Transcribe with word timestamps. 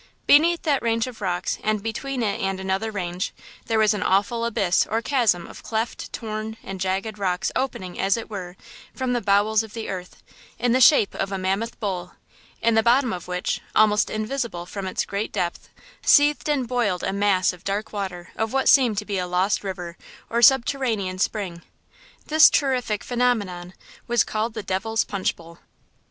Beneath 0.25 0.63
that 0.63 0.81
range 0.81 1.05
of 1.05 1.21
rocks, 1.21 1.59
and 1.63 1.83
between 1.83 2.23
it 2.23 2.41
and 2.41 2.59
another 2.59 2.89
range, 2.89 3.33
there 3.67 3.77
was 3.77 3.93
an 3.93 4.01
awful 4.01 4.45
abyss 4.45 4.87
or 4.89 4.99
chasm 4.99 5.45
of 5.45 5.61
cleft, 5.61 6.11
torn 6.11 6.57
and 6.63 6.81
jagged 6.81 7.19
rocks 7.19 7.51
opening, 7.55 7.99
as 7.99 8.17
it 8.17 8.27
were, 8.27 8.57
from 8.95 9.13
the 9.13 9.21
bowels 9.21 9.61
of 9.61 9.75
the 9.75 9.89
earth, 9.89 10.23
in 10.57 10.71
the 10.71 10.81
shape 10.81 11.13
of 11.13 11.31
a 11.31 11.37
mammoth 11.37 11.79
bowl, 11.79 12.13
in 12.63 12.73
the 12.73 12.81
bottom 12.81 13.13
of 13.13 13.27
which, 13.27 13.61
almost 13.75 14.09
invisible 14.09 14.65
from 14.65 14.87
its 14.87 15.05
great 15.05 15.31
depth, 15.31 15.69
seethed 16.01 16.49
and 16.49 16.67
boiled 16.67 17.03
a 17.03 17.13
mass 17.13 17.53
of 17.53 17.63
dark 17.63 17.93
water 17.93 18.31
of 18.35 18.51
what 18.51 18.67
seemed 18.67 18.97
to 18.97 19.05
be 19.05 19.19
a 19.19 19.27
lost 19.27 19.63
river 19.63 19.97
or 20.31 20.39
a 20.39 20.43
subterranean 20.43 21.19
spring. 21.19 21.61
This 22.25 22.49
terrific 22.49 23.03
phenomenon 23.03 23.75
was 24.07 24.23
called 24.23 24.55
the 24.55 24.63
Devil's 24.63 25.03
Punch 25.03 25.35
Bowl. 25.35 25.59